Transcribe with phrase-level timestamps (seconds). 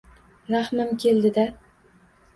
[0.53, 1.47] Rahmim keldi-da